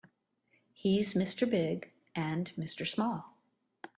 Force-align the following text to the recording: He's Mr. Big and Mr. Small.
He's 0.73 1.13
Mr. 1.13 1.47
Big 1.47 1.91
and 2.15 2.51
Mr. 2.57 2.87
Small. 2.87 3.37